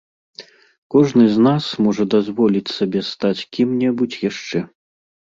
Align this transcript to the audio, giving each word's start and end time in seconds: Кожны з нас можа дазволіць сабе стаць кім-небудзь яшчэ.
Кожны 0.93 1.25
з 1.33 1.43
нас 1.47 1.63
можа 1.87 2.03
дазволіць 2.13 2.73
сабе 2.77 2.99
стаць 3.09 3.47
кім-небудзь 3.57 4.17
яшчэ. 4.29 4.59